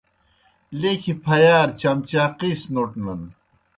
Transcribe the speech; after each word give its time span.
لیکھیْ 0.79 1.13
پھیارہ 1.23 1.75
چمچاقِیس 1.79 2.61
نوٹنَن۔ 2.73 3.21